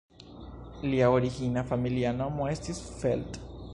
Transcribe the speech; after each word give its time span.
Lia 0.93 1.09
origina 1.17 1.65
familia 1.73 2.15
nomo 2.23 2.49
estis 2.55 2.81
"Feld". 3.03 3.39